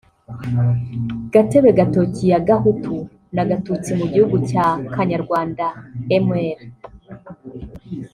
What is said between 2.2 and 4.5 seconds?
ya Gahutu na Gatutsi mu Gihugu